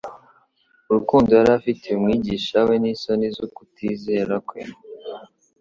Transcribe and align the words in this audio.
Urukundo 0.89 1.29
yari 1.37 1.51
afitiye 1.57 1.93
Umwigisha 1.95 2.57
we 2.67 2.75
n'isoni 2.81 3.27
z'ukutizera 3.35 4.35
kwe, 4.47 4.61